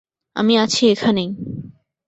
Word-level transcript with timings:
আমি 0.35 0.53
আছি 0.57 0.83
এখানেই। 0.87 1.29